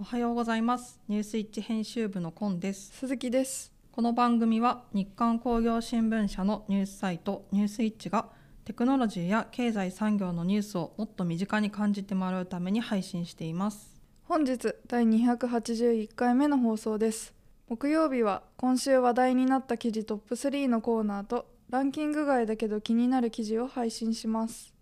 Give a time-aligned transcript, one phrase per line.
[0.00, 0.98] おはようございます。
[1.08, 2.90] ニュースイッチ編集部のコンです。
[2.94, 3.70] 鈴木です。
[3.92, 8.30] この番組は日刊工業新聞社のニュースサイトニュースイッチが
[8.64, 14.00] テクノロジーや経済産業のニュースをもっと身近に感じてもらうために配信しています。
[14.24, 17.34] 本日第281回目の放送です。
[17.68, 24.72] 木曜日は今週話題になった記事トップ3のコーナーとランキング外だけど気になる記事を配信します。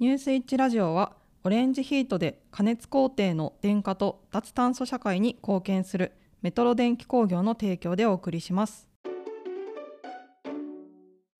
[0.00, 1.12] ニュースイッチラジオは
[1.46, 6.10] オレンジヒートで加熱工程の電化と脱炭素社会に貢献する
[6.42, 8.88] メトロ電気工業の提供でお送りします。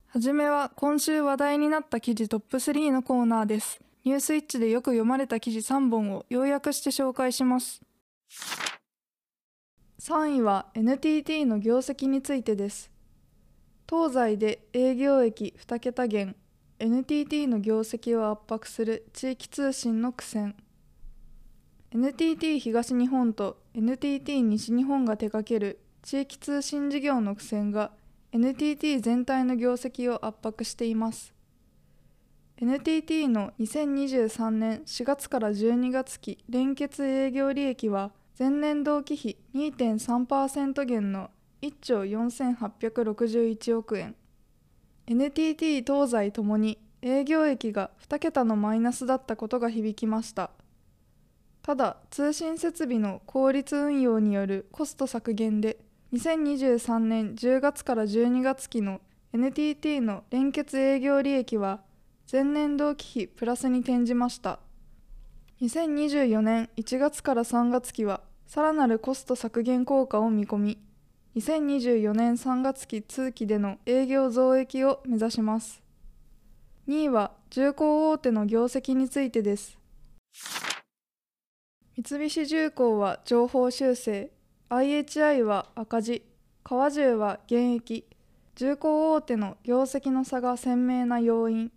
[0.05, 3.81] はじめは今週話題になった記事トップ3のコーナーです。
[4.05, 7.81] ニュースイッチでよく読まれた記事3本を要約して紹介します。
[9.99, 12.89] 3位は NTT の業績についてです。
[13.89, 16.37] 東西で営業益2桁減。
[16.79, 20.55] NTT の業績を圧迫する地域通信の苦戦。
[21.89, 27.93] NTT 東日本と NTT 西日本が手掛ける地域通信事業の苦戦が
[28.31, 31.33] NTT 全体の業績を圧迫しています。
[32.57, 41.31] NTT の2023年4月から12月期連結営業利益は前年同期比2.3%減の
[41.63, 44.15] 1兆4861億円。
[45.09, 50.51] NTT 東西ともに営業益が2桁のマイナスだったことが響きました。
[51.61, 55.77] ただ通信設備の効率運用によるコスト削減で
[56.13, 58.99] 2023年10月から12月期の
[59.33, 61.79] NTT の連結営業利益は
[62.29, 64.59] 前年同期比プラスに転じました。
[65.61, 70.86] 2024年1月から3月期はさらなるコスト削減効果を見込み
[71.35, 75.83] 2024年3月期通期での営業増益を目指します。
[76.87, 79.77] 2位は重工大手の業績についてです。
[81.97, 84.31] 三菱重工は情報修正。
[84.69, 86.23] IHI は赤字。
[86.63, 88.05] 川中は減益。
[88.55, 91.71] 重工大手の業績の差が鮮明な要因。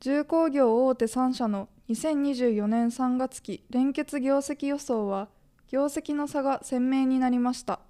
[0.00, 5.28] 重工業大手3社の2024年3月期連結業績予想は
[5.68, 7.80] 業績の差が鮮明になりました。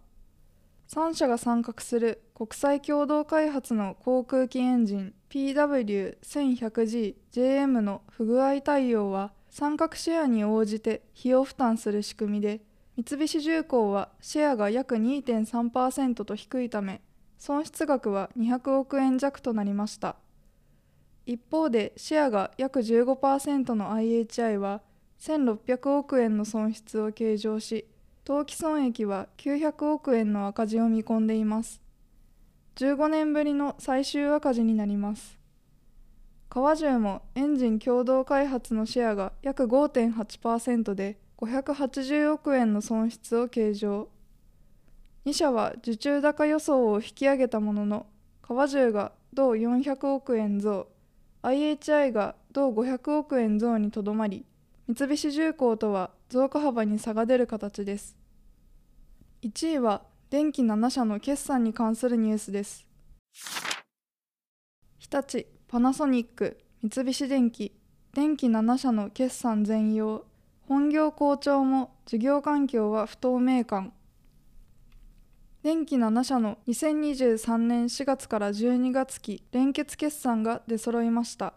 [0.89, 12.61] 3社が参画する国際共同開発の航空機エンジン PW1100GJM の不具合対応は参画シェアに応じて費用負担する仕組みで
[12.97, 17.01] 三菱重工はシェアが約2.3%と低いため
[17.39, 20.17] 損失額は200億円弱となりました。
[21.27, 24.81] 一方でシェアが約15%の IHI は
[25.19, 27.89] 1600億円の損失を計上し
[28.27, 31.81] 当期損益は900億円の赤字を見込んでいます。
[32.75, 35.39] 15年ぶりの最終赤字になります。
[36.49, 44.09] 川中もエンジン共同開発のシェアが約5.8%で580億円の損失を計上。
[45.25, 48.07] 2社は受注高予想を引き上げたものの
[48.43, 50.89] 川中が同400億円増
[51.43, 54.45] IHI が同500億円増にとどまり
[54.89, 58.17] 三菱重工とは増加幅に差が出る形です。
[59.43, 62.87] 1位は電気7社の決算に関するニュースです。
[64.99, 67.73] 日立パナソニック三菱電機。
[68.13, 70.25] 電気7社の決算全容。
[70.69, 73.93] 本業好調も事業環境は不透明感。
[75.63, 81.55] 電気7社の2023年4月から12月期連結決算が出揃いました。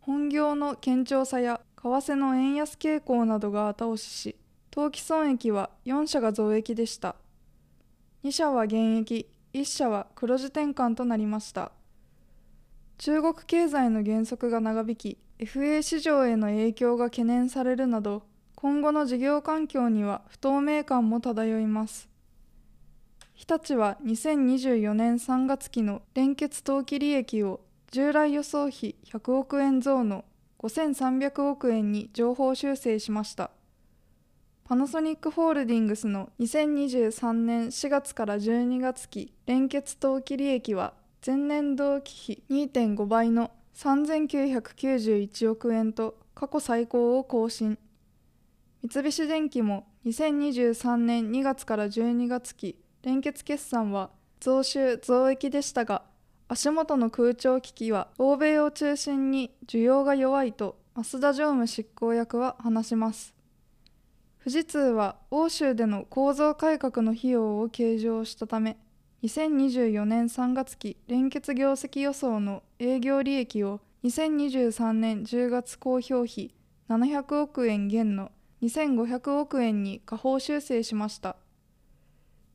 [0.00, 4.36] 本業の堅調さや為替の円安傾向などが後押しし
[4.70, 7.14] 当期損益は4社が増益でした。
[8.24, 11.72] 2社は減益1社は黒字転換となりました。
[12.96, 18.22] 中国経済の減速が長引き FA 市場への影響が懸念されるなど
[18.54, 22.08] 今後の事業環境には不透明感も漂います。
[23.34, 30.24] 日立は2024年3月期の連結当期利益を従来予想比100億円増の
[30.64, 33.50] 5300億円に上方修正しました。
[34.64, 40.94] パナソニックホールディングスの2023年4月から12月期連結当期利益は
[41.24, 47.78] 前年同期比2.5倍の3991億円と過去最高を更新。
[48.82, 54.10] 三菱電機も2023年2月から12月期連結決算は
[54.40, 56.02] 増収増益でしたが
[56.46, 63.34] 足元の空調機器は欧米を中心に需要が弱いと増田常務執行役は話します。
[64.38, 68.76] 富士通は欧州での構造改革の費用を計上したため
[69.22, 76.54] 2024年3月期連結業績予想の営業利益を2023年10月公表比
[76.90, 78.30] 700億円減の
[78.60, 81.36] 2500億円に下方修正しました。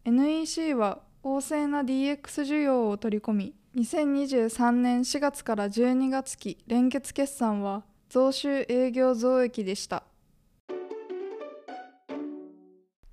[0.06, 10.04] NEC は旺盛な DX 需要を取り込み2023年4月から12月期連結決算は増収営業増益でした。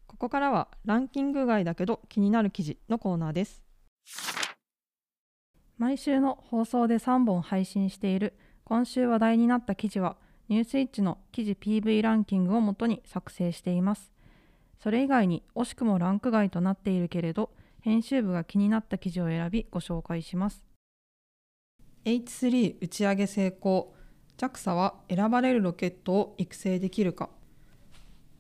[0.07, 3.63] ここからはランキング外だけど気になる記事のコーナーです。
[5.77, 8.33] 毎週の放送で3本配信している
[8.65, 10.17] 今週話題になった記事は
[10.49, 14.11] ニュースイッチの記事 PV ランキングをもとに作成しています。
[14.83, 17.51] それ以外に惜しくもランク外となっているけれど
[17.87, 20.65] 編集部が気になった記事を選びご紹介します。
[22.05, 23.95] H3 打ち上げ成功。
[24.37, 27.31] JAXA は選ばれるロケットを育成できるか。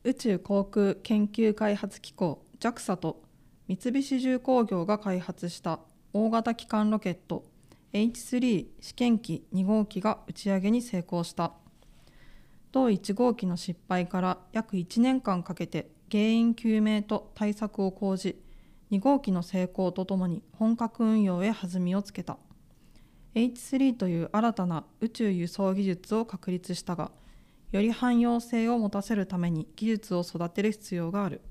[0.02, 2.44] 宇宙航空研究開発機構。
[2.58, 3.22] JAXA と
[3.68, 5.78] 三菱重工業が開発した
[6.12, 7.44] 大型基幹ロケット。
[7.92, 11.52] H3 試験機2号機が打ち上げに成功した。
[12.72, 18.44] 同1号機の失敗から約1年間かけて原因究明と対策を講じ
[18.90, 22.38] 2号機の成功とともに本格運用へ弾みをつけた。
[23.34, 27.10] H3 という新たな宇宙輸送技術を確立したが
[27.70, 31.42] より汎用性を持たせるために技術を育てる必要がある。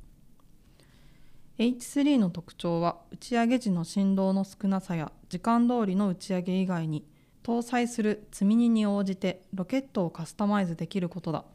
[1.58, 7.06] H3 の特徴は打ち上げ時の振動の少なさや時間通りの打ち上げ以外に
[7.44, 11.46] 搭載する積み荷に応じてロケットをカスタマイズできることだ。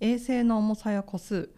[0.00, 1.50] 衛星の重さや個数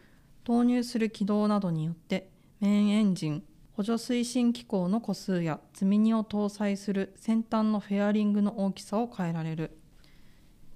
[0.45, 3.43] 投入する軌道などによってメインエンジン
[3.73, 9.79] 補助推進機構の個数や積み荷を搭載する先端のフェアリングの大きさを変えられる。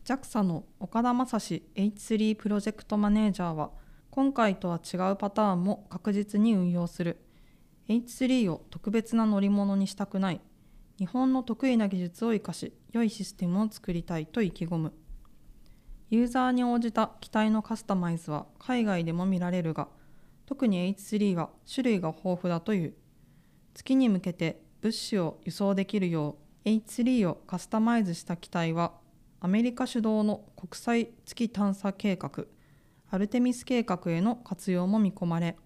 [0.06, 3.70] JAXA の岡田正史 H3 プロジェクトマネージャーは
[4.10, 7.18] 今回とは違うパターンも確実に運用する。
[7.90, 10.40] H3 を特別な乗り物にしたくない。
[10.98, 14.94] 日本の得意な技術を生かし良いシステムを作りたいと意気込む。
[16.08, 19.88] ユーザーに応じた機体のカスタマイズは海外でも見られるが
[20.46, 22.94] 特に H3 は種類が豊富だという。
[23.74, 28.92] 月に向けて物資を輸送できるよう H3 をカスタマイズした機体は
[29.40, 32.44] アメリカ主導の国際月探査計画
[33.10, 35.56] アルテミス計画への活用も見込まれ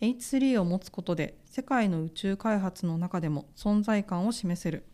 [0.00, 4.84] H3 を持つことで世界の宇宙開発の中でも存在感を示せる。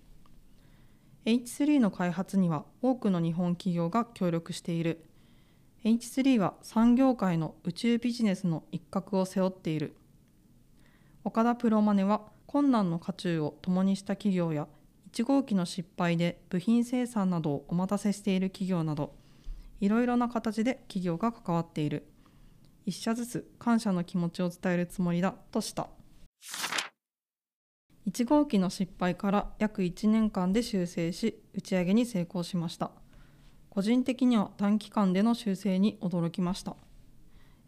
[1.25, 5.05] H3 の開発には多くの日本企業が協力している。
[5.83, 9.97] H3 は産業界の宇宙ビジネスの一角を背負っている。
[11.25, 14.69] 岡田プロマネは困難の渦中を共にした企業や
[15.13, 19.15] 1号機の失敗で部品生産などをお待たせしている企業など
[19.81, 22.07] いろいろな形で企業が関わっている。
[22.85, 25.89] 一社ずつ感謝の気持ちを伝えるつもりだとした。
[28.07, 32.91] 1号機の失敗から約1年間で修正し打ち上げに成功しました。
[33.71, 36.77] 個人的には短期間での修正に驚きました。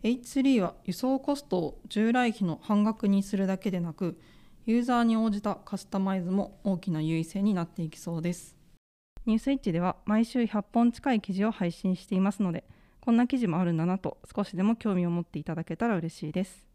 [0.03, 4.19] H3 は輸送コストを従来費の半額にするだけでなく
[4.67, 8.57] ユーザーに応じたカスタマイズも大きな優位性になっていきそうです。
[9.27, 12.65] ニュースイッチでは毎週100本近い記事を配信していますので
[13.01, 16.72] こんな記事もあるんだなと少しでも興味を持っていただけたら嬉しいです。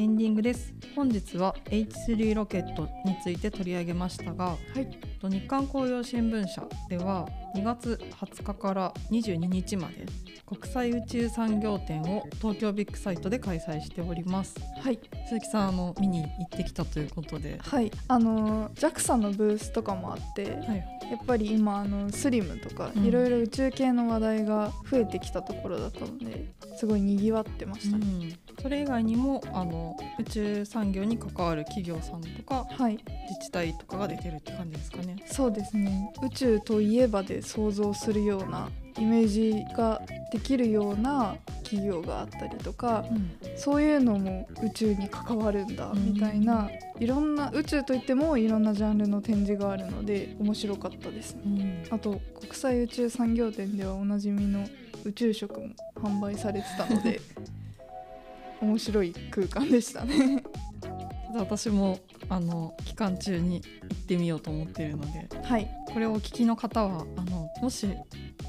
[0.00, 0.72] エンディングです。
[0.96, 5.30] 本日は H3 ロケットについて取り上げましたが、はい。
[5.30, 10.06] 日刊工業新聞社では2月20日から22日まで
[10.46, 14.54] 国際宇宙産業展を東京ビッグサイトで開催しております。
[14.82, 14.98] はい。
[15.28, 17.90] 鈴木さんあの見に行ってきたということで、はい。
[18.08, 20.76] あの JAXA のブースとかもあってはい、
[21.10, 23.04] やっぱり今あのスリムとかうん。
[23.04, 32.98] いろいろ宇宙系の話題が増えてきたところだったのですごいにぎわってましたね、うん、それ以外にもあの宇宙産業に関わる企業さんとかはい。
[33.28, 35.16] 自治体とかが出てるって感じですかね。
[35.26, 36.12] そうですね。
[36.22, 40.02] 宇宙といえばで想像するようなイメージが
[40.32, 43.04] できるような企業があったりとか
[43.56, 46.12] そういうのも宇宙に関わるんだうん。
[46.14, 51.84] みたいな、いろんな宇宙といってもいろんなジャンルの展示があるので面白かったですね。
[51.88, 51.94] うん。
[51.94, 54.66] あと国際宇宙産業展ではおなじみの
[55.04, 57.20] 宇宙食も販売されてたので
[58.60, 60.42] 面白い空間でしたね。
[61.34, 65.70] 私もあの期間中に行ってみようと思っているのではい。
[65.92, 67.88] これをお聞きの方はあのもし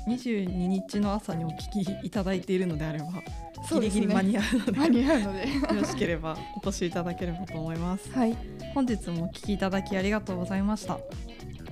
[0.08, 3.06] 22日の朝にお聞きいただいているのであれば、
[3.68, 4.01] そうですね。
[4.01, 5.39] ギリギリ間に合うので間に合うので。
[5.75, 8.12] よろしければお越しいただければと思います。
[8.12, 8.36] はい。
[8.74, 11.00] 本日もお聞きいただきありがとうございました。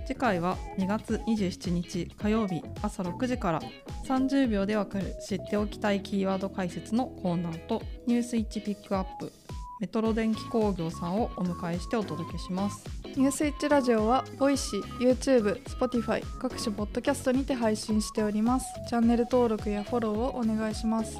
[0.06, 3.62] 次回は2月27日火曜日朝6時から
[4.10, 9.32] 30秒でわかる知っておきたいキーワード解説のコーナーとニュースイッチピックアップ
[9.80, 12.84] メトロ電気工業さんをお迎えしてお届けします。
[13.06, 18.66] ニュニュースイッチラジオはボイシー、YouTube、Spotify 各種ポッドキャストにて配信しております。
[18.90, 21.18] チャンネル登録やフォローをお願いします。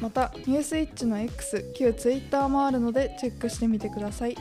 [0.00, 4.36] またニュースイッチの X 旧 Twitter もあるのでチェックしてみてください。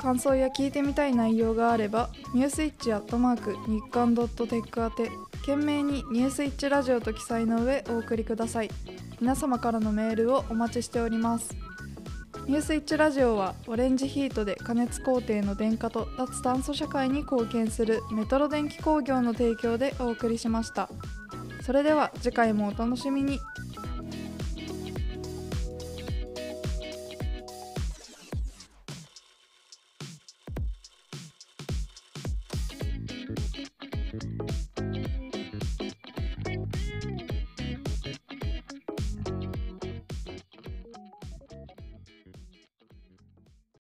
[0.00, 5.10] 感想や聞いてみたい内容があればニュースイッチアットマーク日刊ドットテック宛て
[5.40, 8.70] 懸命にニュースイッチラジオと記載の上お送りください。
[9.20, 11.56] 皆様からのメールをお待ちしております。
[12.46, 20.88] ニュースイッチラジオはオレンジヒートで加熱工程の電化と脱炭素社会に貢献するメトロ電気工業の提供でお送りしました。
[21.62, 23.40] それでは次回もお楽しみに。